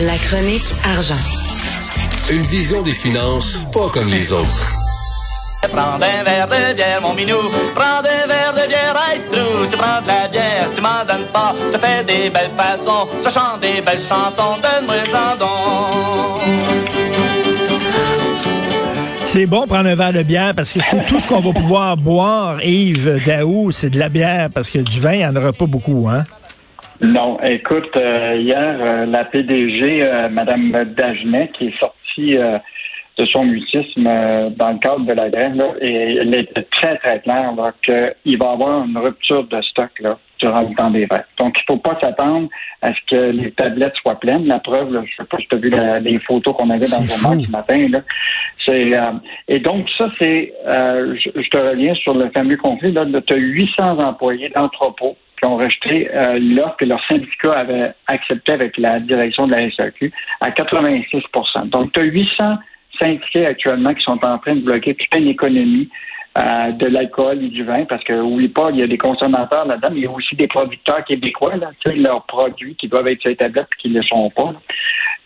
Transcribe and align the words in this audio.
La 0.00 0.16
chronique 0.16 0.74
argent. 0.84 1.22
Une 2.30 2.40
vision 2.42 2.80
des 2.80 2.94
finances 2.94 3.62
pas 3.74 3.90
comme 3.90 4.08
les 4.08 4.32
autres. 4.32 4.72
Prends 5.70 5.96
un 5.96 5.98
verre 5.98 6.48
de 6.48 6.74
bière, 6.74 7.02
mon 7.02 7.12
minou. 7.12 7.36
Prends 7.74 7.98
un 7.98 8.26
verre 8.26 8.54
de 8.54 8.66
bière, 8.68 8.96
hey, 9.06 9.20
trou. 9.30 9.66
Tu 9.70 9.76
prends 9.76 10.00
de 10.00 10.06
la 10.06 10.28
bière, 10.28 10.70
tu 10.74 10.80
m'en 10.80 11.04
donnes 11.06 11.26
pas. 11.30 11.54
Je 11.72 11.78
fais 11.78 12.04
des 12.04 12.30
belles 12.30 12.50
façons, 12.56 13.06
je 13.22 13.28
chante 13.28 13.60
des 13.60 13.82
belles 13.82 14.00
chansons. 14.00 14.56
Donne-moi. 14.62 14.94
C'est 19.26 19.46
bon 19.46 19.66
prendre 19.66 19.90
un 19.90 19.94
verre 19.94 20.12
de 20.14 20.22
bière 20.22 20.54
parce 20.54 20.72
que 20.72 20.80
c'est 20.80 21.04
tout 21.04 21.20
ce 21.20 21.28
qu'on 21.28 21.40
va 21.40 21.52
pouvoir 21.52 21.96
boire, 21.98 22.62
Yves 22.64 23.22
Daou, 23.26 23.72
c'est 23.72 23.90
de 23.90 23.98
la 23.98 24.08
bière 24.08 24.48
parce 24.52 24.70
que 24.70 24.78
du 24.78 25.00
vin, 25.00 25.12
il 25.12 25.18
n'y 25.18 25.26
en 25.26 25.36
aura 25.36 25.52
pas 25.52 25.66
beaucoup, 25.66 26.08
hein? 26.10 26.24
Non, 27.02 27.38
écoute, 27.42 27.90
euh, 27.96 28.36
hier, 28.40 28.76
euh, 28.80 29.06
la 29.06 29.24
PDG, 29.24 30.04
euh, 30.04 30.28
Madame 30.28 30.70
Dagenet, 30.96 31.50
qui 31.58 31.66
est 31.68 31.78
sortie 31.80 32.38
euh, 32.38 32.58
de 33.18 33.26
son 33.26 33.44
mutisme 33.44 34.06
euh, 34.06 34.50
dans 34.50 34.70
le 34.70 34.78
cadre 34.78 35.04
de 35.04 35.12
la 35.12 35.28
grève, 35.28 35.54
là, 35.56 35.72
et 35.80 35.92
elle 36.20 36.34
était 36.34 36.62
très, 36.70 36.96
très 36.98 37.20
claire 37.20 37.52
qu'il 37.84 38.38
va 38.38 38.46
y 38.46 38.52
avoir 38.52 38.84
une 38.84 38.96
rupture 38.98 39.44
de 39.44 39.60
stock 39.62 39.90
là, 39.98 40.16
durant 40.40 40.62
le 40.62 40.74
temps 40.76 40.90
des 40.90 41.06
fêtes. 41.08 41.26
Donc, 41.38 41.56
il 41.58 41.62
ne 41.72 41.74
faut 41.74 41.80
pas 41.82 41.98
s'attendre 42.00 42.48
à 42.82 42.88
ce 42.94 43.00
que 43.10 43.30
les 43.32 43.50
tablettes 43.50 43.96
soient 44.00 44.20
pleines. 44.20 44.46
La 44.46 44.60
preuve, 44.60 44.92
là, 44.94 45.02
je 45.04 45.16
sais 45.16 45.28
pas 45.28 45.38
si 45.38 45.48
tu 45.48 45.56
as 45.56 45.58
vu 45.58 45.70
la- 45.70 45.98
les 45.98 46.20
photos 46.20 46.54
qu'on 46.56 46.70
avait 46.70 46.86
dans 46.86 47.00
le 47.00 47.06
journal 47.08 47.42
ce 47.44 47.50
matin. 47.50 47.88
Là. 47.90 48.00
C'est, 48.64 48.96
euh, 48.96 49.02
et 49.48 49.58
donc, 49.58 49.88
ça, 49.98 50.08
c'est, 50.20 50.54
euh, 50.68 51.16
je, 51.16 51.30
je 51.42 51.48
te 51.50 51.60
reviens 51.60 51.94
sur 51.96 52.14
le 52.14 52.30
fameux 52.30 52.56
conflit, 52.58 52.92
là, 52.92 53.04
tu 53.26 53.34
as 53.34 53.36
800 53.38 53.98
employés 53.98 54.50
d'entrepôts 54.50 55.16
qui 55.42 55.48
ont 55.48 55.56
rejeté 55.56 56.08
euh, 56.14 56.38
l'offre 56.38 56.76
que 56.76 56.84
leur 56.84 57.04
syndicat 57.06 57.52
avait 57.52 57.92
accepté 58.06 58.52
avec 58.52 58.78
la 58.78 59.00
direction 59.00 59.48
de 59.48 59.54
la 59.54 59.70
SAQ 59.72 60.12
à 60.40 60.50
86% 60.50 61.68
Donc, 61.68 61.92
tu 61.92 62.00
as 62.00 62.04
800 62.04 62.58
syndiqués 63.00 63.46
actuellement 63.46 63.92
qui 63.92 64.02
sont 64.02 64.24
en 64.24 64.38
train 64.38 64.54
de 64.54 64.60
bloquer 64.60 64.94
toute 64.94 65.18
une 65.18 65.28
économie 65.28 65.88
euh, 66.38 66.70
de 66.72 66.86
l'alcool 66.86 67.42
et 67.44 67.48
du 67.48 67.64
vin, 67.64 67.84
parce 67.86 68.04
que 68.04 68.12
oublie 68.12 68.48
pas, 68.48 68.70
il 68.70 68.78
y 68.78 68.82
a 68.82 68.86
des 68.86 68.96
consommateurs 68.96 69.66
là-dedans, 69.66 69.88
mais 69.90 69.98
il 69.98 70.04
y 70.04 70.06
a 70.06 70.10
aussi 70.12 70.36
des 70.36 70.46
producteurs 70.46 71.04
québécois, 71.04 71.56
là, 71.56 71.70
leurs 71.96 72.24
produits 72.26 72.76
qui 72.76 72.86
doivent 72.86 73.08
être 73.08 73.20
sur 73.20 73.30
les 73.30 73.36
tablettes 73.36 73.66
et 73.72 73.82
qui 73.82 73.88
ne 73.90 73.98
le 73.98 74.02
sont 74.04 74.30
pas. 74.30 74.54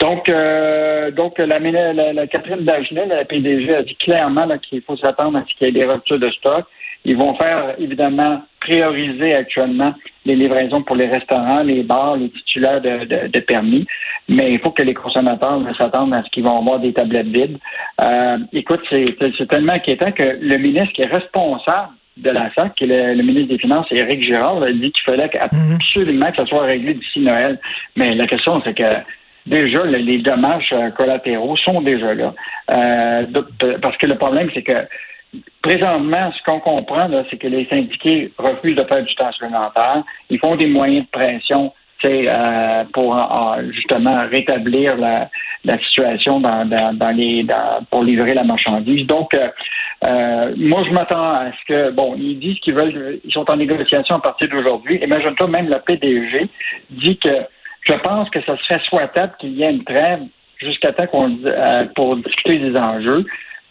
Donc, 0.01 0.29
euh, 0.31 1.11
donc 1.11 1.39
la, 1.39 1.59
la, 1.59 2.27
Catherine 2.27 2.65
Dagenet, 2.65 3.07
la 3.07 3.25
PDG, 3.25 3.75
a 3.75 3.83
dit 3.83 3.97
clairement 3.97 4.49
qu'il 4.59 4.81
faut 4.83 4.97
s'attendre 4.97 5.39
à 5.39 5.45
ce 5.47 5.55
qu'il 5.57 5.67
y 5.67 5.71
ait 5.71 5.81
des 5.81 5.87
ruptures 5.87 6.19
de 6.19 6.31
stock. 6.31 6.65
Ils 7.05 7.17
vont 7.17 7.37
faire, 7.37 7.75
évidemment, 7.79 8.43
prioriser 8.67 9.31
actuellement 9.43 9.93
les 10.29 10.37
livraisons 10.43 10.83
pour 10.83 10.97
les 10.97 11.09
restaurants, 11.17 11.63
les 11.63 11.83
bars, 11.93 12.17
les 12.17 12.31
titulaires 12.31 12.81
de, 12.81 12.95
de, 13.13 13.19
de 13.37 13.41
permis. 13.53 13.85
Mais 14.29 14.47
il 14.55 14.59
faut 14.63 14.73
que 14.79 14.83
les 14.83 14.95
consommateurs 14.95 15.61
s'attendent 15.79 16.15
à 16.15 16.23
ce 16.25 16.31
qu'ils 16.33 16.45
vont 16.49 16.59
avoir 16.63 16.79
des 16.81 16.93
tablettes 16.93 17.29
vides. 17.39 17.59
Euh, 18.07 18.39
écoute, 18.53 18.83
c'est 18.91 19.49
tellement 19.49 19.75
inquiétant 19.75 20.11
que 20.13 20.27
le 20.53 20.57
ministre 20.67 20.93
qui 20.95 21.03
est 21.03 21.15
responsable 21.19 21.91
de 22.27 22.31
la 22.31 22.45
SAC, 22.55 22.75
qui 22.77 22.85
est 22.85 22.93
le, 22.95 23.15
le 23.15 23.23
ministre 23.23 23.51
des 23.55 23.59
Finances, 23.59 23.87
Éric 23.91 24.23
Girard, 24.23 24.63
a 24.63 24.73
dit 24.73 24.91
qu'il 24.91 25.05
fallait 25.11 25.31
absolument 25.39 26.29
que 26.31 26.37
ça 26.41 26.47
soit 26.47 26.65
réglé 26.65 26.95
d'ici 26.95 27.21
Noël. 27.21 27.59
Mais 27.95 28.15
la 28.15 28.27
question, 28.27 28.61
c'est 28.65 28.75
que 28.75 28.91
déjà, 29.47 29.83
le- 29.85 29.99
les 30.11 30.19
dommages 30.19 30.73
euh, 30.73 30.91
collatéraux 30.99 31.57
sont 31.67 31.81
déjà 31.83 32.15
là. 32.15 32.31
Euh, 32.73 33.23
parce 33.83 33.97
que 33.99 34.07
le 34.07 34.17
problème, 34.17 34.49
c'est 34.55 34.63
que 34.63 34.79
présentement, 35.67 36.33
ce 36.33 36.43
qu'on 36.45 36.61
comprend, 36.61 37.09
c'est 37.31 37.37
que 37.37 37.49
les 37.49 37.67
syndiqués 37.67 38.33
refusent 38.39 38.77
de 38.77 38.85
faire 38.85 39.05
du 39.05 39.15
temps 39.17 39.33
supplémentaire. 39.33 40.05
Ils 40.31 40.39
font 40.39 40.57
des 40.57 40.67
moyens 40.67 41.07
de 41.07 41.11
pression 41.11 41.73
euh, 42.05 42.85
pour 42.93 43.17
justement 43.73 44.19
rétablir 44.31 44.97
la, 44.97 45.29
situation 45.81 46.41
pour 47.91 48.05
livrer 48.05 48.35
la 48.35 48.45
marchandise. 48.45 49.07
Donc, 49.07 49.35
euh, 49.35 49.49
euh, 50.05 50.55
moi, 50.57 50.85
je 50.87 50.93
m'attends 50.93 51.33
à 51.33 51.47
ce 51.51 51.67
que 51.67 51.91
bon, 51.91 52.15
ils 52.17 52.39
disent 52.39 52.61
qu'ils 52.61 52.75
veulent, 52.75 53.19
ils 53.25 53.33
sont 53.33 53.51
en 53.51 53.57
négociation 53.57 54.17
à 54.17 54.21
partir 54.21 54.49
d'aujourd'hui. 54.49 55.01
Imagine-toi, 55.03 55.49
même 55.49 55.69
la 55.69 55.81
PDG 55.81 56.49
dit 56.91 57.19
que 57.19 57.45
je 57.89 57.95
pense 57.95 58.31
que 58.31 58.41
ça 58.43 58.57
serait 58.59 58.81
souhaitable 58.89 59.33
qu'il 59.41 59.55
y 59.55 59.65
ait 59.65 59.71
une 59.73 59.83
trêve 59.83 60.21
jusqu'à 60.59 60.93
temps 60.93 61.07
qu'on 61.07 61.39
pour 61.97 62.17
discuter 62.17 62.59
des 62.59 62.79
enjeux. 62.79 63.25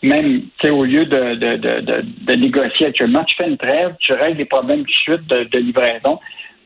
Même, 0.06 0.42
tu 0.60 0.68
sais, 0.68 0.70
au 0.70 0.84
lieu 0.84 1.06
de, 1.06 1.36
de, 1.36 1.58
de, 1.58 2.04
de, 2.28 2.34
négocier 2.36 2.88
actuellement, 2.88 3.24
tu 3.24 3.36
fais 3.36 3.48
une 3.48 3.58
trêve, 3.58 3.96
tu 4.00 4.14
règles 4.14 4.38
les 4.38 4.46
problèmes 4.46 4.84
tout 4.86 4.92
de 5.12 5.18
suite 5.18 5.28
de, 5.28 5.58
livraison. 5.58 6.20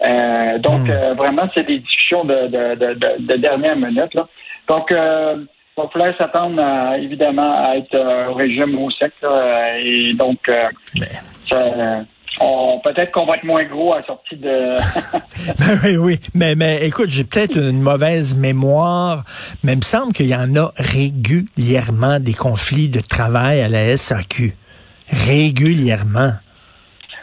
Euh, 0.06 0.58
donc, 0.60 0.90
euh, 0.90 1.14
vraiment, 1.14 1.50
c'est 1.56 1.66
des 1.66 1.80
discussions 1.80 2.26
de, 2.26 2.48
de, 2.48 2.76
de, 2.76 2.94
de, 2.94 3.28
de 3.28 3.36
dernière 3.38 3.76
minute. 3.78 4.14
Là. 4.14 4.28
Donc, 4.68 4.92
euh, 4.92 5.38
il 5.78 5.82
va 5.82 5.90
falloir 5.90 6.18
s'attendre 6.18 6.62
évidemment 6.98 7.66
à 7.66 7.78
être 7.78 7.96
euh, 7.96 8.28
au 8.28 8.34
régime 8.34 8.78
au 8.78 8.92
sec. 8.92 9.14
Là, 9.22 9.80
et 9.80 10.14
donc, 10.14 10.40
ça, 11.48 12.04
peut-être 12.38 13.12
qu'on 13.12 13.26
va 13.26 13.36
être 13.38 13.44
moins 13.44 13.64
gros 13.66 13.94
à 13.94 14.00
la 14.02 14.06
sortie 14.06 14.36
de... 14.36 14.48
Ben 15.60 15.80
oui, 15.84 15.98
oui. 15.98 16.20
Mais, 16.36 16.56
mais 16.56 16.86
écoute, 16.86 17.10
j'ai 17.10 17.24
peut-être 17.24 17.58
une 17.58 17.82
mauvaise 17.82 18.38
mémoire, 18.38 19.24
mais 19.64 19.74
il 19.74 19.78
me 19.78 19.82
semble 19.84 20.14
qu'il 20.14 20.28
y 20.28 20.36
en 20.36 20.56
a 20.56 20.72
régulièrement 20.78 22.20
des 22.20 22.34
conflits 22.34 22.90
de 22.90 23.00
travail 23.02 23.62
à 23.62 23.70
la 23.70 23.96
SAQ. 23.98 24.54
Régulièrement. 25.12 26.34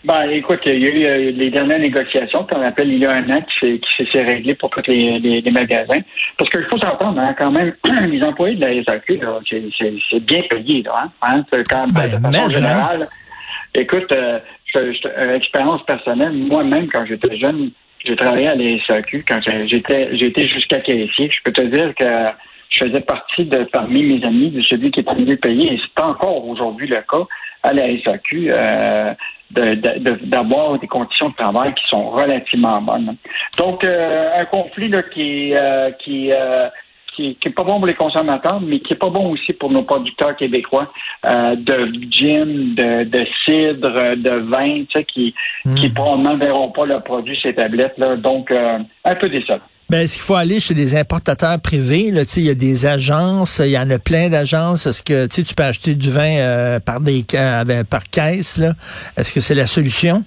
Ben, 0.05 0.29
écoute, 0.31 0.61
il 0.67 0.79
y 0.79 0.87
a 0.87 0.91
eu 0.91 1.05
euh, 1.05 1.33
les 1.33 1.51
dernières 1.51 1.81
négociations 1.81 2.45
qu'on 2.45 2.63
appelle 2.63 2.89
il 2.93 2.99
y 3.01 3.07
a 3.07 3.13
un 3.13 3.29
an 3.29 3.41
qui 3.61 3.81
s'est- 4.13 4.23
réglé 4.23 4.55
pour 4.55 4.71
tous 4.71 4.83
les, 4.87 5.19
les- 5.19 5.41
les 5.41 5.51
magasins. 5.51 6.01
Parce 6.39 6.49
qu'il 6.51 6.63
faut 6.71 6.79
s'entendre, 6.79 7.19
hein, 7.21 7.35
quand 7.37 7.51
même, 7.51 7.73
les 8.11 8.23
employés 8.23 8.55
de 8.57 8.61
la 8.67 8.85
SAQ, 8.85 9.21
c'est- 9.79 10.21
bien 10.21 10.43
payé, 10.49 10.83
là, 10.83 11.05
hein, 11.05 11.11
hein, 11.23 11.45
quand, 11.69 11.87
Ben, 11.93 12.05
de 12.05 12.09
façon 12.11 12.29
mais, 12.31 12.39
hein. 12.39 12.49
générale. 12.49 13.09
Écoute, 13.75 14.13
euh, 14.13 14.39
euh, 14.75 15.35
expérience 15.37 15.83
personnelle, 15.85 16.33
moi-même, 16.33 16.89
quand 16.93 17.05
j'étais 17.07 17.37
jeune, 17.37 17.71
j'ai 18.05 18.17
travaillé 18.17 18.49
à 18.49 18.55
la 18.55 18.79
SAQ, 18.87 19.25
quand 19.27 19.41
j'étais 19.67 20.17
j'étais 20.17 20.47
jusqu'à 20.49 20.81
caissier. 20.81 21.31
Je 21.31 21.43
peux 21.45 21.53
te 21.53 21.63
dire 21.63 21.95
que 21.95 22.05
je 22.71 22.85
faisais 22.85 23.01
partie 23.01 23.45
de 23.45 23.65
parmi 23.65 24.03
mes 24.03 24.25
amis 24.25 24.51
de 24.51 24.61
celui 24.63 24.91
qui 24.91 25.01
est 25.01 25.13
le 25.13 25.25
mieux 25.25 25.37
payé, 25.37 25.75
et 25.75 25.79
c'est 25.81 26.03
encore 26.03 26.47
aujourd'hui 26.47 26.87
le 26.89 26.97
cas 27.09 27.25
à 27.63 27.73
la 27.73 27.89
SAQ. 28.03 28.51
Euh, 28.53 29.13
de- 29.53 29.75
de- 29.75 29.99
de- 30.01 30.25
d'avoir 30.25 30.77
des 30.77 30.89
conditions 30.89 31.29
de 31.29 31.35
travail 31.37 31.73
qui 31.75 31.87
sont 31.89 32.11
relativement 32.11 32.83
bonnes. 32.83 33.15
Donc, 33.57 33.85
euh, 33.85 34.41
un 34.41 34.45
conflit 34.45 34.89
là, 34.89 35.05
qui, 35.05 35.55
euh, 35.55 35.93
qui, 36.01 36.33
qui, 37.17 37.37
qui 37.37 37.49
est 37.49 37.53
pas 37.53 37.65
bon 37.65 37.79
pour 37.79 37.87
les 37.87 37.95
consommateurs, 37.95 38.61
mais 38.61 38.81
qui 38.81 38.93
est 38.93 38.97
pas 38.97 39.11
bon 39.11 39.31
aussi 39.31 39.53
pour 39.55 39.71
nos 39.71 39.83
producteurs 39.83 40.37
québécois 40.37 40.93
euh, 41.25 41.57
de 41.57 41.93
gin, 42.11 42.75
de, 42.75 43.05
de 43.05 43.27
cidre, 43.45 44.17
de 44.17 44.51
vin, 44.51 44.85
tu 44.85 44.99
sais, 44.99 45.05
qui, 45.05 45.35
qui 45.77 45.89
probablement 45.89 46.35
verront 46.35 46.71
pas 46.71 46.87
leurs 46.87 47.03
produits 47.03 47.39
ces 47.43 47.55
tablettes. 47.55 47.95
Là. 47.97 48.17
Donc, 48.17 48.51
euh, 48.51 48.79
un 49.05 49.15
peu 49.15 49.29
décevant. 49.29 49.61
Ben, 49.89 50.01
est-ce 50.01 50.15
qu'il 50.15 50.25
faut 50.25 50.35
aller 50.35 50.59
chez 50.59 50.75
des 50.75 50.97
importateurs 50.97 51.61
privés? 51.61 52.11
Là, 52.11 52.23
il 52.37 52.43
y 52.43 52.51
a 52.51 52.55
des 52.55 52.87
agences, 52.87 53.63
il 53.65 53.71
y 53.71 53.79
en 53.79 53.89
a 53.89 54.01
plein 54.01 54.29
d'agences. 54.29 54.87
Est-ce 54.87 55.03
que 55.03 55.29
tu 55.29 55.55
peux 55.55 55.63
acheter 55.63 55.95
du 55.95 56.11
vin 56.11 56.39
euh, 56.39 56.81
par 56.81 57.01
des 57.01 57.25
par 57.89 58.11
caisse? 58.11 58.61
Est-ce 59.17 59.33
que 59.33 59.41
c'est 59.41 59.55
la 59.55 59.67
solution? 59.67 60.25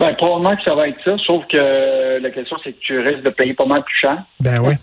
Ben, 0.00 0.12
probablement 0.14 0.56
que 0.56 0.62
ça 0.64 0.74
va 0.74 0.88
être 0.88 0.98
ça, 1.04 1.16
sauf 1.24 1.44
que 1.46 2.20
la 2.20 2.30
question, 2.30 2.56
c'est 2.64 2.72
que 2.72 2.80
tu 2.80 2.98
risques 2.98 3.22
de 3.22 3.30
payer 3.30 3.54
pas 3.54 3.64
mal 3.66 3.82
plus 3.84 3.96
cher. 4.00 4.16
Ben 4.40 4.58
oui. 4.60 4.74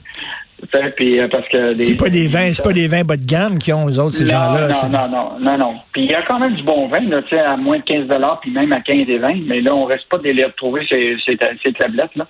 Puis, 0.95 1.19
euh, 1.19 1.27
parce 1.27 1.47
que 1.49 1.73
les- 1.73 1.83
C'est 1.85 1.97
pas 1.97 2.09
des 2.09 2.27
vins, 2.27 2.53
c'est 2.53 2.63
pas 2.63 2.72
des 2.72 2.88
vins 2.88 3.03
bas 3.03 3.17
de 3.17 3.25
gamme 3.25 3.57
qui 3.57 3.73
ont, 3.73 3.88
eux 3.89 3.99
autres, 3.99 4.13
ces 4.16 4.25
non, 4.25 4.31
gens-là. 4.31 4.67
Non, 4.67 4.73
c'est- 4.73 4.89
non, 4.89 5.07
non, 5.09 5.31
non, 5.39 5.57
non. 5.57 5.73
Puis 5.91 6.03
il 6.03 6.11
y 6.11 6.13
a 6.13 6.22
quand 6.22 6.38
même 6.39 6.53
du 6.55 6.61
bon 6.63 6.88
vin, 6.88 6.99
là, 7.09 7.22
tu 7.23 7.29
sais, 7.29 7.39
à 7.39 7.57
moins 7.57 7.79
de 7.79 7.83
15 7.83 8.07
puis 8.41 8.51
même 8.51 8.72
à 8.72 8.79
15 8.79 9.09
et 9.09 9.17
20, 9.17 9.41
mais 9.47 9.59
là, 9.61 9.73
on 9.75 9.85
reste 9.85 10.07
pas 10.07 10.19
de 10.19 10.29
les 10.29 10.45
retrouver 10.45 10.85
ces, 10.88 11.17
ces, 11.25 11.38
ces 11.63 11.73
tablettes-là. 11.73 12.28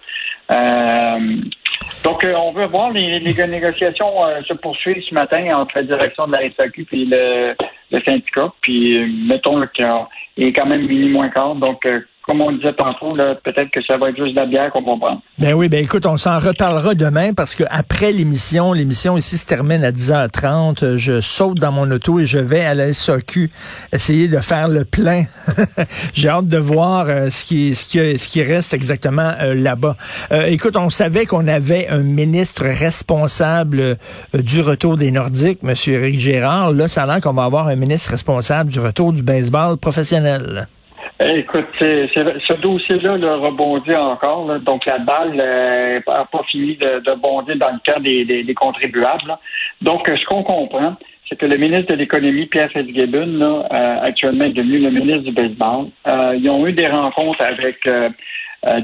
Euh, 0.52 1.36
donc, 2.04 2.24
euh, 2.24 2.34
on 2.36 2.52
veut 2.52 2.66
voir 2.66 2.92
les, 2.92 3.20
les 3.20 3.48
négociations 3.48 4.26
euh, 4.26 4.42
se 4.48 4.54
poursuivre 4.54 5.02
ce 5.02 5.14
matin 5.14 5.44
entre 5.56 5.76
la 5.76 5.84
direction 5.84 6.26
de 6.28 6.32
la 6.32 6.50
SAQ 6.58 6.88
et 6.94 7.06
le, 7.06 7.54
le 7.92 8.02
syndicat. 8.02 8.52
Puis, 8.62 8.98
euh, 8.98 9.08
mettons 9.28 9.58
là, 9.58 9.68
qu'il 9.68 10.48
est 10.48 10.54
quand 10.54 10.66
même 10.66 10.88
minuit 10.88 11.10
moins 11.10 11.30
quart. 11.30 11.56
Donc, 11.56 11.86
euh, 11.86 12.00
comme 12.32 12.42
on 12.44 12.52
disait 12.54 12.74
tantôt, 12.74 13.12
peut-être 13.44 13.72
que 13.72 13.82
ça 13.84 13.98
va 13.98 14.10
être 14.10 14.16
juste 14.16 14.34
de 14.36 14.40
la 14.40 14.46
bière 14.46 14.72
qu'on 14.72 14.84
va 14.84 14.98
prendre. 14.98 15.22
Ben 15.38 15.54
oui, 15.54 15.68
ben 15.68 15.84
écoute, 15.84 16.06
on 16.06 16.16
s'en 16.16 16.40
reparlera 16.40 16.96
demain 16.96 17.34
parce 17.34 17.56
que 17.56 17.66
après 17.70 18.14
l'émission, 18.14 18.72
l'émission 18.72 19.18
ici 19.18 19.38
se 19.38 19.46
termine 19.46 19.84
à 19.84 19.92
10h30. 19.92 20.82
euh, 20.82 20.98
Je 20.98 21.20
saute 21.20 21.58
dans 21.58 21.74
mon 21.74 21.92
auto 21.92 22.20
et 22.22 22.26
je 22.26 22.38
vais 22.38 22.62
à 22.62 22.74
la 22.74 22.94
SAQ 22.94 23.52
essayer 23.92 24.30
de 24.30 24.38
faire 24.38 24.70
le 24.70 24.86
plein. 24.86 25.26
J'ai 26.14 26.30
hâte 26.30 26.48
de 26.48 26.58
voir 26.58 27.08
euh, 27.10 27.30
ce 27.30 27.44
qui 27.44 27.76
ce 27.76 27.86
qui 27.86 28.18
ce 28.18 28.30
qui 28.30 28.44
reste 28.44 28.74
exactement 28.74 29.34
euh, 29.42 29.54
là-bas. 29.54 29.98
Euh, 30.32 30.46
écoute, 30.46 30.78
on 30.78 30.90
savait 30.90 31.26
qu'on 31.26 31.50
avait 31.50 31.90
un 31.90 32.02
ministre 32.02 32.64
responsable 32.64 33.98
du 34.34 34.62
retour 34.62 34.96
des 34.96 35.12
Nordiques, 35.12 35.64
Monsieur 35.64 35.96
Éric 35.96 36.18
Gérard. 36.18 36.72
Là, 36.72 36.88
ça 36.88 37.04
a 37.04 37.08
l'air 37.08 37.20
qu'on 37.20 37.34
va 37.34 37.44
avoir 37.44 37.68
un 37.68 37.76
ministre 37.76 38.12
responsable 38.12 38.72
du 38.72 38.80
retour 38.80 39.12
du 39.12 39.22
baseball 39.22 39.76
professionnel. 39.76 40.68
Écoute, 41.24 41.68
ce 41.80 42.54
dossier-là 42.54 43.16
le 43.18 43.36
rebondit 43.36 43.94
encore. 43.94 44.60
donc, 44.60 44.86
la 44.88 44.98
balle 44.98 45.36
n'a 45.36 46.26
pas 46.26 46.44
fini 46.50 46.76
de, 46.78 47.16
bondir 47.16 47.58
dans 47.58 47.74
le 47.74 47.80
cas 47.84 48.00
des, 48.00 48.54
contribuables. 48.56 49.38
Donc, 49.82 50.08
ce 50.08 50.26
qu'on 50.26 50.42
comprend, 50.42 50.96
c'est 51.30 51.36
que 51.36 51.46
le 51.46 51.58
ministre 51.58 51.92
de 51.92 51.96
l'Économie, 51.96 52.48
Pierre 52.48 52.72
Fitzgibbon, 52.72 53.38
là, 53.38 54.00
actuellement 54.02 54.46
est 54.46 54.54
devenu 54.54 54.80
le 54.80 54.90
ministre 54.90 55.24
du 55.24 55.32
baseball. 55.32 55.88
ils 56.08 56.50
ont 56.50 56.66
eu 56.66 56.74
des 56.74 56.88
rencontres 56.88 57.46
avec 57.46 57.88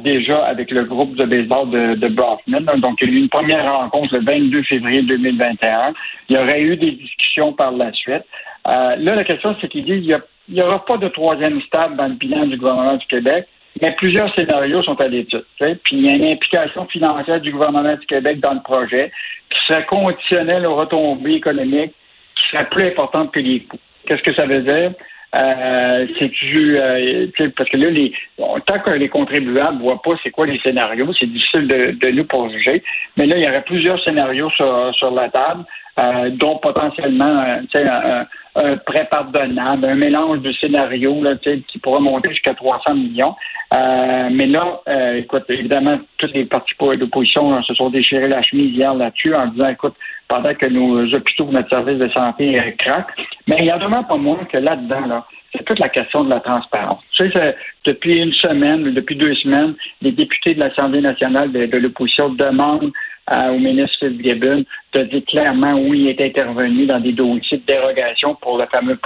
déjà 0.03 0.45
avec 0.45 0.69
le 0.69 0.83
groupe 0.83 1.15
de 1.15 1.25
baseball 1.25 1.69
de, 1.71 1.95
de 1.95 2.07
Brockman. 2.07 2.61
Donc, 2.77 2.99
il 3.01 3.09
y 3.09 3.11
a 3.11 3.15
eu 3.15 3.19
une 3.21 3.29
première 3.29 3.65
rencontre 3.71 4.15
le 4.15 4.23
22 4.23 4.61
février 4.63 5.01
2021. 5.01 5.93
Il 6.29 6.35
y 6.35 6.39
aurait 6.39 6.61
eu 6.61 6.77
des 6.77 6.91
discussions 6.91 7.53
par 7.53 7.71
la 7.71 7.91
suite. 7.93 8.25
là, 8.65 8.95
la 8.95 9.23
question, 9.23 9.55
c'est 9.59 9.69
qu'il 9.69 9.85
dit 9.85 9.93
il 9.93 10.05
y 10.05 10.13
a 10.13 10.21
il 10.47 10.55
n'y 10.55 10.61
aura 10.61 10.83
pas 10.85 10.97
de 10.97 11.07
troisième 11.09 11.61
stade 11.61 11.95
dans 11.95 12.07
le 12.07 12.13
bilan 12.13 12.45
du 12.45 12.57
gouvernement 12.57 12.95
du 12.95 13.05
Québec, 13.07 13.47
mais 13.81 13.91
plusieurs 13.93 14.33
scénarios 14.35 14.83
sont 14.83 14.99
à 15.01 15.07
l'étude. 15.07 15.45
Puis 15.59 15.77
il 15.91 16.05
y 16.05 16.09
a 16.09 16.15
une 16.15 16.33
implication 16.33 16.85
financière 16.85 17.41
du 17.41 17.51
gouvernement 17.51 17.95
du 17.95 18.05
Québec 18.05 18.39
dans 18.39 18.53
le 18.53 18.61
projet 18.61 19.11
qui 19.49 19.59
serait 19.67 19.85
conditionnelle 19.85 20.65
aux 20.65 20.75
retombées 20.75 21.35
économiques, 21.35 21.93
qui 22.35 22.47
serait 22.51 22.69
plus 22.69 22.87
importante 22.87 23.31
que 23.31 23.39
les 23.39 23.61
coûts. 23.61 23.79
Qu'est-ce 24.05 24.23
que 24.23 24.35
ça 24.35 24.45
veut 24.45 24.61
dire? 24.61 24.93
Euh, 25.35 26.07
c'est 26.19 26.31
euh, 26.45 27.27
parce 27.55 27.69
que 27.69 27.77
là, 27.77 27.89
les, 27.89 28.13
tant 28.37 28.79
que 28.79 28.91
les 28.91 29.09
contribuables 29.09 29.81
voient 29.81 30.01
pas 30.01 30.11
c'est 30.23 30.31
quoi 30.31 30.45
les 30.45 30.59
scénarios, 30.59 31.11
c'est 31.13 31.25
difficile 31.25 31.67
de, 31.67 31.91
de 31.91 32.11
nous 32.11 32.23
pour 32.25 32.49
juger. 32.49 32.81
Mais 33.17 33.25
là, 33.25 33.37
il 33.37 33.43
y 33.43 33.47
aurait 33.47 33.63
plusieurs 33.63 34.01
scénarios 34.03 34.49
sur, 34.51 34.95
sur 34.95 35.11
la 35.11 35.29
table, 35.29 35.65
euh, 35.99 36.29
dont 36.29 36.57
potentiellement 36.59 37.43
un, 37.43 38.25
un 38.57 38.77
prêt 38.77 39.07
pardonnable, 39.09 39.85
un 39.85 39.95
mélange 39.95 40.39
de 40.39 40.51
scénarios 40.53 41.21
là, 41.21 41.35
qui 41.35 41.77
pourrait 41.79 42.01
monter 42.01 42.31
jusqu'à 42.31 42.53
300 42.53 42.95
millions. 42.95 43.35
Euh, 43.73 44.29
mais 44.31 44.47
là, 44.47 44.81
euh, 44.87 45.17
écoute, 45.17 45.43
évidemment, 45.49 45.99
toutes 46.17 46.33
les 46.33 46.45
partis 46.45 46.73
d'opposition 46.97 47.61
se 47.63 47.73
sont 47.75 47.89
déchirés 47.89 48.27
la 48.27 48.41
chemise 48.41 48.75
hier 48.75 48.93
là-dessus 48.93 49.35
en 49.35 49.47
disant, 49.47 49.67
écoute, 49.67 49.95
pendant 50.27 50.53
que 50.53 50.67
nos 50.67 51.13
hôpitaux, 51.13 51.49
notre 51.51 51.69
service 51.69 51.97
de 51.97 52.09
santé 52.09 52.59
euh, 52.59 52.71
craquent. 52.77 53.13
Mais 53.47 53.57
il 53.59 53.65
y 53.65 53.71
a 53.71 53.77
vraiment 53.77 54.03
pas 54.03 54.17
moins 54.17 54.43
que 54.45 54.57
là-dedans, 54.57 55.05
là, 55.07 55.25
c'est 55.55 55.63
toute 55.63 55.79
la 55.79 55.89
question 55.89 56.23
de 56.23 56.29
la 56.29 56.39
transparence. 56.39 57.01
Tu 57.13 57.31
sais, 57.31 57.55
depuis 57.85 58.17
une 58.17 58.33
semaine, 58.33 58.83
depuis 58.93 59.15
deux 59.15 59.35
semaines, 59.35 59.75
les 60.01 60.11
députés 60.11 60.53
de 60.53 60.59
l'Assemblée 60.59 61.01
nationale 61.01 61.51
de, 61.51 61.77
l'opposition 61.77 62.29
demandent 62.29 62.91
au 63.29 63.59
ministre 63.59 64.07
Fitzgibbon 64.07 64.63
de 64.93 65.03
dire 65.03 65.25
clairement 65.27 65.73
où 65.73 65.93
il 65.93 66.07
est 66.07 66.21
intervenu 66.21 66.85
dans 66.85 66.99
des 66.99 67.11
dossiers 67.11 67.57
de 67.57 67.65
dérogation 67.65 68.35
pour 68.35 68.57
le 68.57 68.65
fameux 68.71 68.97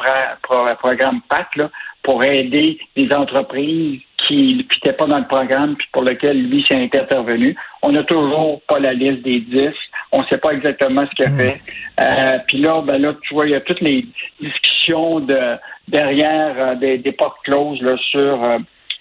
programme 0.82 1.22
PAC, 1.28 1.56
là, 1.56 1.70
pour 2.04 2.24
aider 2.24 2.80
les 2.96 3.14
entreprises 3.14 4.02
qui 4.28 4.56
n'étaient 4.56 4.94
pas 4.94 5.08
dans 5.08 5.20
le 5.20 5.28
programme 5.28 5.76
puis 5.76 5.88
pour 5.92 6.04
lequel 6.04 6.50
lui 6.50 6.64
s'est 6.68 6.76
intervenu. 6.76 7.56
On 7.82 7.92
n'a 7.92 8.04
toujours 8.04 8.62
pas 8.68 8.80
la 8.80 8.94
liste 8.94 9.24
des 9.24 9.40
10. 9.40 9.70
On 10.12 10.22
ne 10.22 10.26
sait 10.28 10.38
pas 10.38 10.52
exactement 10.52 11.06
ce 11.10 11.16
qu'il 11.16 11.26
a 11.26 11.30
mmh. 11.30 11.38
fait. 11.38 11.62
Euh, 12.00 12.38
puis 12.48 12.58
là, 12.60 12.82
ben 12.82 12.98
là, 12.98 13.14
tu 13.22 13.34
vois, 13.34 13.48
il 13.48 13.52
y 13.52 13.56
a 13.56 13.62
toutes 13.62 13.82
les 13.82 14.06
discussions 14.42 15.20
de 15.20 15.58
derrière 15.88 16.56
euh, 16.58 16.76
des, 16.76 17.12
portes 17.12 17.38
closes 17.44 17.82
là, 17.82 17.96
sur 17.98 18.44
euh, 18.44 18.58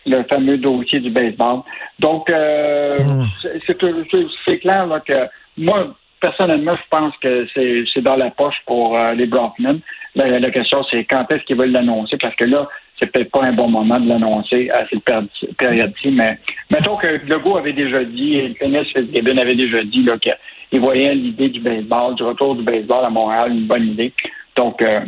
le 0.06 0.22
fameux 0.24 0.58
dossier 0.58 1.00
du 1.00 1.10
baseball. 1.10 1.60
Donc, 1.98 2.30
euh, 2.30 2.98
hmm. 2.98 3.26
c'est 4.46 4.58
clair 4.58 4.86
là, 4.86 5.00
que 5.00 5.26
moi, 5.56 5.94
personnellement, 6.20 6.76
je 6.76 6.88
pense 6.90 7.14
que 7.18 7.46
c'est 7.54 8.02
dans 8.02 8.16
la 8.16 8.30
poche 8.30 8.60
pour 8.66 8.98
euh, 8.98 9.14
les 9.14 9.26
Brockman. 9.26 9.78
La, 10.14 10.38
la, 10.38 10.50
question, 10.50 10.82
c'est 10.90 11.04
quand 11.04 11.30
est-ce 11.30 11.44
qu'ils 11.44 11.56
veulent 11.56 11.72
l'annoncer, 11.72 12.16
parce 12.20 12.34
que 12.34 12.44
là, 12.44 12.68
c'est 13.00 13.10
peut-être 13.10 13.30
pas 13.30 13.44
un 13.44 13.52
bon 13.52 13.68
moment 13.68 13.98
de 13.98 14.08
l'annoncer 14.08 14.68
à 14.70 14.84
cette 14.88 15.04
période-ci, 15.56 16.10
mais 16.10 16.38
mettons 16.70 16.96
que 16.96 17.06
Legault 17.26 17.56
avait 17.56 17.72
déjà 17.72 18.02
dit, 18.04 18.36
et 18.36 18.56
le 18.60 18.84
Fitzgibbon 18.84 19.38
avait 19.38 19.54
déjà 19.54 19.82
dit 19.84 20.02
qu'il 20.70 20.80
voyait 20.80 21.14
l'idée 21.14 21.48
du 21.48 21.60
baseball, 21.60 22.14
du 22.14 22.22
retour 22.22 22.54
du 22.54 22.62
baseball 22.62 23.04
à 23.04 23.10
Montréal, 23.10 23.52
une 23.52 23.66
bonne 23.66 23.88
idée. 23.88 24.12
Donc, 24.56 24.80
euh, 24.82 25.00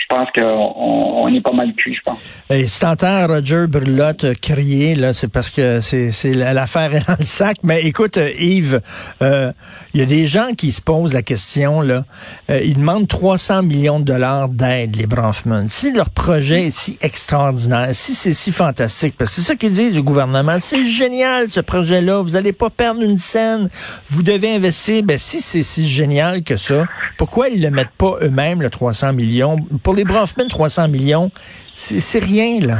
je 0.00 0.06
pense 0.08 0.28
qu'on 0.34 0.42
on 0.42 1.28
est 1.34 1.40
pas 1.40 1.52
mal 1.52 1.72
cuit, 1.74 1.94
je 1.94 2.00
pense. 2.00 2.18
Et 2.48 2.66
si 2.66 2.80
t'entends 2.80 3.26
Roger 3.26 3.66
Brulotte 3.68 4.26
crier, 4.40 4.94
là, 4.94 5.12
c'est 5.12 5.28
parce 5.28 5.50
que 5.50 5.80
c'est, 5.80 6.10
c'est 6.10 6.34
l'affaire 6.34 6.94
est 6.94 7.06
dans 7.06 7.16
le 7.18 7.24
sac. 7.24 7.58
Mais 7.62 7.82
écoute, 7.82 8.16
euh, 8.16 8.30
Yves, 8.38 8.80
il 9.20 9.26
euh, 9.26 9.52
y 9.94 10.02
a 10.02 10.06
des 10.06 10.26
gens 10.26 10.48
qui 10.56 10.72
se 10.72 10.80
posent 10.80 11.14
la 11.14 11.22
question, 11.22 11.80
là. 11.80 12.04
Euh, 12.48 12.60
ils 12.64 12.74
demandent 12.74 13.06
300 13.06 13.62
millions 13.62 14.00
de 14.00 14.04
dollars 14.04 14.48
d'aide, 14.48 14.96
les 14.96 15.06
Bronfman. 15.06 15.68
Si 15.68 15.92
leur 15.92 16.10
projet 16.10 16.66
est 16.66 16.76
si 16.76 16.98
extraordinaire, 17.02 17.90
si 17.92 18.14
c'est 18.14 18.32
si 18.32 18.52
fantastique, 18.52 19.14
parce 19.16 19.30
que 19.30 19.36
c'est 19.36 19.46
ça 19.46 19.56
qu'ils 19.56 19.72
disent 19.72 19.92
du 19.92 20.02
gouvernement, 20.02 20.56
c'est 20.60 20.84
génial 20.84 21.48
ce 21.48 21.60
projet-là, 21.60 22.22
vous 22.22 22.36
allez 22.36 22.52
pas 22.52 22.70
perdre 22.70 23.02
une 23.02 23.18
scène, 23.18 23.68
vous 24.08 24.22
devez 24.22 24.54
investir. 24.54 25.02
Ben 25.02 25.18
si 25.18 25.40
c'est 25.40 25.62
si 25.62 25.88
génial 25.88 26.42
que 26.42 26.56
ça, 26.56 26.86
pourquoi 27.16 27.48
ils 27.48 27.62
le 27.62 27.70
mettent 27.70 27.88
pas 27.96 28.16
eux-mêmes, 28.22 28.62
le 28.62 28.70
300 28.70 29.12
millions? 29.12 29.56
Pour 29.90 29.96
les 29.96 30.04
Bronfman, 30.04 30.46
300 30.46 30.86
millions, 30.86 31.32
c'est 31.74 32.22
rien, 32.22 32.60
là. 32.60 32.76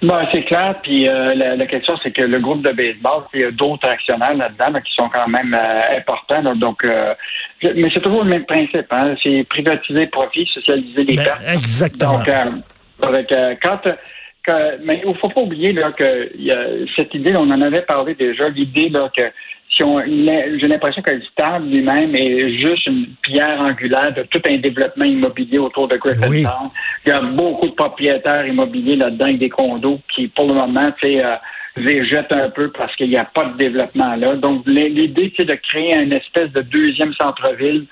Ben, 0.00 0.28
c'est 0.32 0.42
clair. 0.42 0.76
Puis 0.80 1.08
euh, 1.08 1.34
la, 1.34 1.66
question, 1.66 1.94
c'est 2.00 2.12
que 2.12 2.22
le 2.22 2.38
groupe 2.38 2.62
de 2.62 2.70
baseball, 2.70 3.24
il 3.34 3.40
y 3.40 3.44
a 3.44 3.50
d'autres 3.50 3.88
actionnaires 3.88 4.36
là-dedans 4.36 4.78
qui 4.78 4.94
sont 4.94 5.08
quand 5.08 5.26
même 5.26 5.52
euh, 5.52 5.96
importants. 5.98 6.54
donc, 6.54 6.84
euh, 6.84 7.14
mais 7.64 7.90
c'est 7.92 7.98
toujours 7.98 8.22
le 8.22 8.30
même 8.30 8.44
principe. 8.44 8.86
Hein? 8.92 9.16
C'est 9.24 9.42
privatiser 9.48 10.04
le 10.04 10.10
profit, 10.10 10.48
socialiser 10.54 11.02
les 11.02 11.16
ben, 11.16 11.24
pertes. 11.24 11.42
Exactement. 11.48 12.18
Donc, 12.18 12.28
avec, 13.02 13.34
quand, 13.60 13.80
mais 14.84 15.00
il 15.02 15.10
ne 15.10 15.14
faut 15.14 15.30
pas 15.30 15.40
oublier 15.40 15.72
là, 15.72 15.90
que 15.90 16.30
y 16.38 16.52
a 16.52 16.64
cette 16.94 17.12
idée, 17.12 17.34
on 17.36 17.50
en 17.50 17.60
avait 17.60 17.82
parlé 17.82 18.14
déjà, 18.14 18.48
l'idée 18.50 18.88
là, 18.88 19.10
que 19.16 19.24
j'ai 19.76 20.68
l'impression 20.68 21.02
que 21.02 21.10
le 21.10 21.22
stade 21.22 21.70
lui-même 21.70 22.14
est 22.14 22.58
juste 22.58 22.86
une 22.86 23.06
pierre 23.22 23.60
angulaire 23.60 24.12
de 24.14 24.22
tout 24.24 24.40
un 24.48 24.56
développement 24.56 25.04
immobilier 25.04 25.58
autour 25.58 25.88
de 25.88 25.96
Griffintown. 25.96 26.70
Il 27.06 27.10
y 27.10 27.12
a 27.12 27.20
beaucoup 27.20 27.68
de 27.68 27.74
propriétaires 27.74 28.46
immobiliers 28.46 28.96
là-dedans 28.96 29.26
avec 29.26 29.38
des 29.38 29.50
condos 29.50 30.00
qui, 30.14 30.28
pour 30.28 30.48
le 30.48 30.54
moment, 30.54 30.90
tu 31.00 31.06
sais, 31.06 31.24
euh, 31.24 31.36
végètent 31.76 32.32
un 32.32 32.50
peu 32.50 32.70
parce 32.72 32.94
qu'il 32.96 33.10
n'y 33.10 33.16
a 33.16 33.24
pas 33.24 33.44
de 33.44 33.56
développement 33.56 34.16
là. 34.16 34.34
Donc, 34.36 34.64
l'idée, 34.66 35.32
c'est 35.36 35.46
de 35.46 35.54
créer 35.54 35.94
une 35.94 36.12
espèce 36.12 36.50
de 36.52 36.62
deuxième 36.62 37.12
centre-ville 37.14 37.86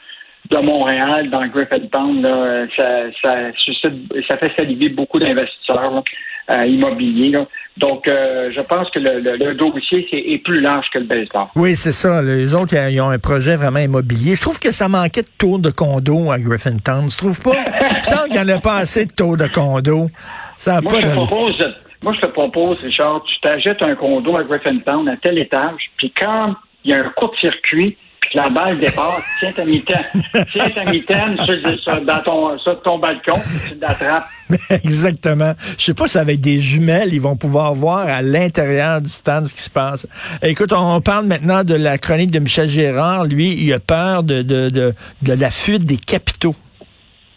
de 0.51 0.59
Montréal 0.59 1.31
dans 1.31 1.47
Griffintown, 1.47 2.23
là, 2.23 2.67
ça, 2.77 3.11
ça, 3.23 3.53
suscite, 3.57 3.95
ça 4.29 4.37
fait 4.39 4.53
saliver 4.57 4.89
beaucoup 4.89 5.19
d'investisseurs 5.19 6.03
euh, 6.51 6.67
immobiliers. 6.67 7.31
Là. 7.31 7.47
Donc, 7.77 8.09
euh, 8.09 8.51
je 8.51 8.61
pense 8.63 8.91
que 8.91 8.99
le, 8.99 9.21
le, 9.21 9.55
dossier 9.55 10.07
est, 10.13 10.39
plus 10.39 10.61
large 10.61 10.87
que 10.93 10.99
le 10.99 11.05
baseball. 11.05 11.49
Oui, 11.57 11.77
c'est 11.77 11.93
ça. 11.93 12.23
Les 12.23 12.55
autres, 12.55 12.75
ils 12.75 13.01
ont 13.03 13.11
un 13.11 13.19
projet 13.19 13.57
vraiment 13.57 13.81
immobilier. 13.81 14.35
Je 14.35 14.41
trouve 14.41 14.59
que 14.59 14.73
ça 14.73 14.89
manquait 14.89 15.23
de 15.23 15.29
tours 15.37 15.59
de 15.59 15.71
condo 15.71 16.31
à 16.31 16.39
Griffintown. 16.39 17.09
Tu 17.09 17.17
trouves 17.17 17.41
pas? 17.41 17.53
Il 17.99 18.05
semble 18.05 18.29
qu'il 18.31 18.43
n'y 18.43 18.53
en 18.53 18.57
a 18.57 18.61
pas 18.61 18.77
assez 18.77 19.05
de 19.05 19.13
tours 19.13 19.37
de 19.37 19.47
condo. 19.49 20.09
Ça 20.57 20.81
moi, 20.81 20.93
je 21.01 21.07
propose, 21.09 21.75
moi, 22.03 22.13
je 22.15 22.21
te 22.21 22.27
propose, 22.27 22.83
Richard, 22.83 23.23
tu 23.25 23.41
t'achètes 23.41 23.83
un 23.83 23.95
condo 23.95 24.39
à 24.39 24.45
Griffintown 24.45 25.07
à 25.09 25.17
tel 25.19 25.39
étage, 25.39 25.91
puis 25.99 26.13
quand 26.19 26.55
il 26.85 26.93
y 26.93 26.95
a 26.95 27.05
un 27.05 27.11
court-circuit, 27.11 27.99
la 28.35 28.49
balle 28.49 28.79
dépasse, 28.81 29.37
tiens 29.41 29.53
ta 29.53 29.65
mitaine, 29.65 30.05
tiens 30.53 30.71
ta 30.71 30.85
mitaine 30.91 31.37
sur, 31.83 32.01
dans 32.03 32.23
ton, 32.23 32.59
sur 32.59 32.81
ton 32.83 32.99
balcon, 32.99 33.41
tu 33.69 33.79
l'attrapes. 33.81 34.27
Exactement. 34.71 35.55
Je 35.79 35.85
sais 35.85 35.95
pas 35.95 36.07
si 36.07 36.19
avec 36.19 36.41
des 36.41 36.61
jumelles, 36.61 37.13
ils 37.13 37.21
vont 37.21 37.37
pouvoir 37.37 37.75
voir 37.75 38.07
à 38.07 38.23
l'intérieur 38.23 39.01
du 39.01 39.09
stand 39.09 39.47
ce 39.47 39.55
qui 39.55 39.63
se 39.63 39.71
passe. 39.71 40.07
Écoute, 40.43 40.73
on 40.73 41.01
parle 41.01 41.27
maintenant 41.27 41.65
de 41.65 41.75
la 41.75 41.99
chronique 41.99 42.31
de 42.31 42.39
Michel 42.39 42.69
Gérard. 42.69 43.25
Lui, 43.25 43.53
il 43.53 43.73
a 43.73 43.81
peur 43.81 44.23
de, 44.23 44.43
de, 44.43 44.71
de, 44.71 44.95
de 45.23 45.33
la 45.33 45.51
fuite 45.51 45.85
des 45.85 45.97
capitaux. 45.97 46.55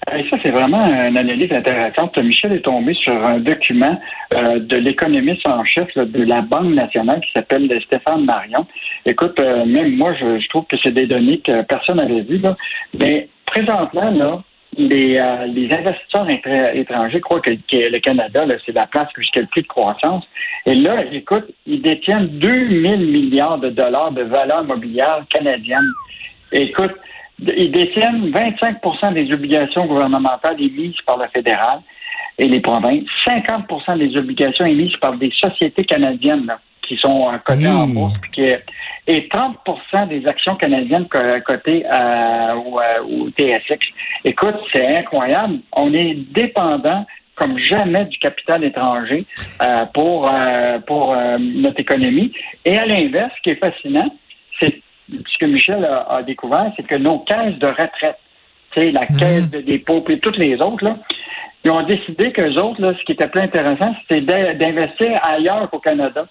Et 0.07 0.27
ça, 0.29 0.37
c'est 0.41 0.51
vraiment 0.51 0.85
une 0.85 1.17
analyse 1.17 1.51
intéressante. 1.51 2.17
Michel 2.17 2.53
est 2.53 2.61
tombé 2.61 2.93
sur 2.93 3.13
un 3.13 3.39
document 3.39 3.99
euh, 4.33 4.59
de 4.59 4.77
l'économiste 4.77 5.47
en 5.47 5.63
chef 5.65 5.95
de 5.95 6.23
la 6.23 6.41
Banque 6.41 6.73
nationale 6.73 7.19
qui 7.21 7.31
s'appelle 7.33 7.69
Stéphane 7.85 8.23
Marion. 8.23 8.65
Écoute, 9.05 9.39
euh, 9.39 9.65
même 9.65 9.95
moi, 9.97 10.13
je, 10.13 10.47
trouve 10.47 10.65
que 10.65 10.77
c'est 10.81 10.93
des 10.93 11.05
données 11.05 11.39
que 11.39 11.63
personne 11.63 11.97
n'avait 11.97 12.21
vues. 12.21 12.39
Là. 12.39 12.55
Mais 12.97 13.27
présentement, 13.45 14.09
là, 14.09 14.41
les, 14.77 15.17
euh, 15.17 15.45
les 15.47 15.69
investisseurs 15.73 16.27
étrangers 16.73 17.19
croient 17.19 17.41
que, 17.41 17.51
le 17.51 17.99
Canada, 17.99 18.45
c'est 18.65 18.75
la 18.75 18.87
place 18.87 19.09
jusqu'à 19.17 19.41
le 19.41 19.47
plus 19.47 19.63
de 19.63 19.67
croissance. 19.67 20.23
Et 20.65 20.75
là, 20.75 21.03
écoute, 21.11 21.45
ils 21.67 21.81
détiennent 21.81 22.27
2000 22.39 22.99
milliards 22.99 23.59
de 23.59 23.69
dollars 23.69 24.11
de 24.11 24.23
valeur 24.23 24.63
mobilière 24.63 25.23
canadienne. 25.29 25.85
Écoute, 26.51 26.95
ils 27.57 27.71
détiennent 27.71 28.31
25% 28.31 29.13
des 29.13 29.31
obligations 29.33 29.85
gouvernementales 29.85 30.61
émises 30.61 30.95
par 31.05 31.17
le 31.17 31.27
fédéral 31.27 31.81
et 32.37 32.47
les 32.47 32.59
provinces, 32.59 33.03
50% 33.25 33.97
des 33.97 34.17
obligations 34.17 34.65
émises 34.65 34.95
par 35.01 35.13
des 35.17 35.31
sociétés 35.31 35.83
canadiennes 35.83 36.51
qui 36.87 36.97
sont 36.97 37.31
cotées 37.45 37.67
en 37.67 37.87
bourse, 37.87 38.15
et 39.07 39.27
30% 39.27 40.07
des 40.07 40.25
actions 40.25 40.55
canadiennes 40.55 41.07
cotées 41.07 41.85
au, 42.55 42.79
au 43.03 43.29
TSX. 43.29 43.79
Écoute, 44.23 44.55
c'est 44.73 44.97
incroyable. 44.97 45.59
On 45.73 45.93
est 45.93 46.15
dépendant 46.31 47.05
comme 47.39 47.57
jamais 47.57 48.05
du 48.05 48.17
capital 48.19 48.63
étranger 48.65 49.25
euh, 49.61 49.85
pour, 49.93 50.29
euh, 50.29 50.79
pour 50.79 51.13
euh, 51.13 51.37
notre 51.39 51.79
économie. 51.79 52.33
Et 52.65 52.77
à 52.77 52.85
l'inverse, 52.85 53.31
ce 53.37 53.41
qui 53.41 53.49
est 53.51 53.55
fascinant, 53.55 54.13
c'est 54.61 54.81
ce 55.11 55.37
que 55.37 55.45
Michel 55.45 55.85
a, 55.85 56.21
découvert, 56.23 56.71
c'est 56.75 56.83
que 56.83 56.95
nos 56.95 57.19
caisses 57.19 57.57
de 57.59 57.67
retraite, 57.67 58.17
tu 58.71 58.91
la 58.91 59.01
mhm. 59.09 59.17
caisse 59.17 59.49
de 59.49 59.61
dépôt, 59.61 60.03
et 60.09 60.19
toutes 60.19 60.37
les 60.37 60.55
autres, 60.61 60.83
là, 60.83 60.97
ils 61.65 61.71
ont 61.71 61.83
décidé 61.83 62.31
qu'eux 62.31 62.55
autres, 62.55 62.81
là, 62.81 62.93
ce 62.97 63.03
qui 63.03 63.11
était 63.13 63.27
plus 63.27 63.41
intéressant, 63.41 63.93
c'était 64.07 64.21
d'investir 64.55 65.19
ailleurs 65.23 65.69
qu'au 65.69 65.79
Canada. 65.79 66.25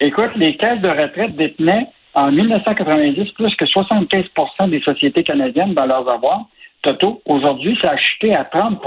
Écoute, 0.00 0.30
les 0.36 0.56
caisses 0.56 0.80
de 0.80 0.88
retraite 0.88 1.36
détenaient 1.36 1.88
en 2.14 2.32
1990 2.32 3.32
plus 3.32 3.54
que 3.56 3.66
75% 3.66 4.70
des 4.70 4.80
sociétés 4.80 5.22
canadiennes 5.22 5.74
dans 5.74 5.86
leurs 5.86 6.08
avoirs. 6.10 6.46
Toto, 6.82 7.20
aujourd'hui, 7.26 7.78
ça 7.82 7.90
a 7.90 7.96
chuté 7.98 8.34
à 8.34 8.44
30% 8.44 8.78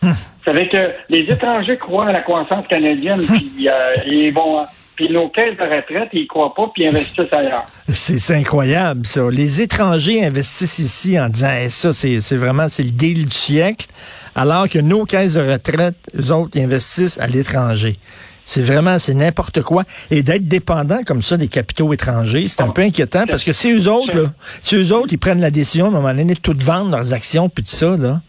Ça 0.00 0.52
veut 0.52 0.64
que 0.64 0.92
les 1.10 1.30
étrangers 1.30 1.76
croient 1.76 2.06
à 2.06 2.12
la 2.12 2.22
croissance 2.22 2.66
canadienne, 2.66 3.20
puis 3.28 3.68
euh, 3.68 3.94
ils 4.06 4.32
vont 4.32 4.64
puis 4.96 5.08
nos 5.10 5.28
caisses 5.28 5.56
de 5.56 5.62
retraite, 5.62 6.10
ils 6.12 6.26
croient 6.26 6.54
pas, 6.54 6.70
puis 6.74 6.84
ils 6.84 6.88
investissent 6.88 7.32
ailleurs. 7.32 7.66
C'est 7.88 8.34
incroyable, 8.34 9.06
ça. 9.06 9.22
Les 9.30 9.60
étrangers 9.62 10.24
investissent 10.24 10.78
ici 10.78 11.18
en 11.18 11.28
disant 11.28 11.54
ça, 11.68 11.92
c'est 11.92 12.36
vraiment 12.36 12.68
c'est 12.68 12.82
le 12.82 12.90
deal 12.90 13.26
du 13.26 13.36
siècle, 13.36 13.86
alors 14.34 14.68
que 14.68 14.78
nos 14.78 15.04
caisses 15.04 15.34
de 15.34 15.40
retraite, 15.40 15.96
eux 16.18 16.32
autres, 16.32 16.50
ils 16.54 16.62
investissent 16.62 17.18
à 17.18 17.26
l'étranger. 17.26 17.96
C'est 18.44 18.62
vraiment, 18.62 18.98
c'est 18.98 19.14
n'importe 19.14 19.62
quoi. 19.62 19.84
Et 20.10 20.22
d'être 20.22 20.46
dépendant 20.46 21.02
comme 21.04 21.22
ça 21.22 21.36
des 21.36 21.48
capitaux 21.48 21.92
étrangers, 21.92 22.48
c'est 22.48 22.62
un 22.62 22.70
peu 22.70 22.82
inquiétant 22.82 23.24
parce 23.28 23.44
que 23.44 23.52
c'est 23.52 23.72
eux 23.72 23.88
autres, 23.88 24.16
là, 24.16 24.28
c'est 24.62 24.76
eux 24.76 24.92
autres, 24.92 25.08
ils 25.12 25.18
prennent 25.18 25.40
la 25.40 25.50
décision 25.50 25.86
à 25.86 25.88
un 25.88 25.92
moment 25.92 26.08
donné 26.08 26.34
de 26.34 26.40
tout 26.40 26.56
vendre 26.58 26.90
leurs 26.90 27.14
actions 27.14 27.48
puis 27.48 27.64
tout 27.64 27.70
ça, 27.70 27.96
là. 27.96 28.20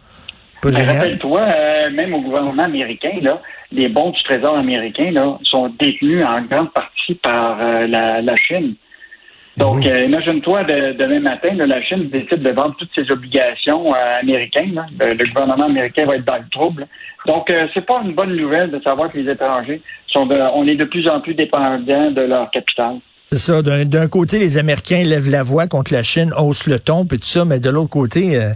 Pas 0.61 0.71
ben, 0.71 0.85
Rappelle-toi, 0.85 1.41
euh, 1.41 1.91
même 1.91 2.13
au 2.13 2.21
gouvernement 2.21 2.63
américain, 2.63 3.11
là, 3.21 3.41
les 3.73 3.89
bons 3.89 4.11
du 4.11 4.23
Trésor 4.23 4.55
américain 4.57 5.11
là, 5.11 5.37
sont 5.43 5.69
détenus 5.79 6.25
en 6.25 6.41
grande 6.43 6.71
partie 6.71 7.15
par 7.15 7.57
euh, 7.59 7.87
la, 7.87 8.35
Chine. 8.35 8.75
Donc, 9.57 9.85
euh, 9.85 10.05
imagine-toi, 10.05 10.63
demain 10.63 11.19
matin, 11.19 11.53
la 11.53 11.81
Chine 11.81 12.09
décide 12.09 12.41
de 12.41 12.51
vendre 12.51 12.75
toutes 12.77 12.93
ses 12.95 13.11
obligations 13.11 13.93
euh, 13.93 14.19
américaines. 14.21 14.85
Le, 14.99 15.25
gouvernement 15.27 15.65
américain 15.65 16.05
va 16.05 16.15
être 16.15 16.25
dans 16.25 16.37
le 16.37 16.49
trouble. 16.51 16.87
Donc, 17.25 17.51
c'est 17.73 17.85
pas 17.85 18.01
une 18.03 18.13
bonne 18.13 18.35
nouvelle 18.35 18.69
de 18.69 18.79
savoir 18.81 19.11
que 19.11 19.17
les 19.17 19.31
étrangers 19.31 19.81
sont 20.07 20.25
de, 20.25 20.35
on 20.35 20.67
est 20.67 20.75
de 20.75 20.85
plus 20.85 21.07
en 21.07 21.21
plus 21.21 21.33
dépendants 21.33 22.11
de 22.11 22.21
leur 22.21 22.49
capital. 22.51 22.97
C'est 23.31 23.39
ça. 23.39 23.61
D'un 23.61 24.07
côté, 24.07 24.37
les 24.37 24.57
Américains 24.57 25.03
lèvent 25.03 25.29
la 25.29 25.41
voix 25.41 25.67
contre 25.67 25.91
la 25.91 26.03
Chine, 26.03 26.33
haussent 26.37 26.67
le 26.67 26.79
ton, 26.79 27.05
puis 27.05 27.17
tout 27.17 27.27
ça, 27.27 27.45
mais 27.45 27.59
de 27.59 27.69
l'autre 27.69 27.89
côté, 27.89 28.35
euh, 28.35 28.53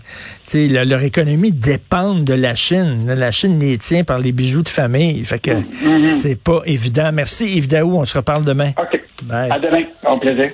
leur 0.53 1.01
économie 1.01 1.51
dépend 1.51 2.13
de 2.13 2.33
la 2.33 2.53
Chine. 2.53 3.11
La 3.11 3.31
Chine 3.31 3.59
les 3.59 3.77
tient 3.79 4.03
par 4.03 4.19
les 4.19 4.31
bijoux 4.31 4.61
de 4.61 4.69
famille. 4.69 5.23
Fait 5.25 5.39
que 5.39 5.51
mm-hmm. 5.51 6.05
c'est 6.05 6.35
pas 6.35 6.61
évident. 6.65 7.09
Merci 7.11 7.45
Yves 7.55 7.67
Daou, 7.67 7.97
on 7.97 8.05
se 8.05 8.17
reparle 8.17 8.43
demain. 8.43 8.71
OK. 8.77 9.01
Bye. 9.23 9.51
À 9.51 9.59
demain. 9.59 9.83
Au 10.05 10.17
plaisir. 10.17 10.51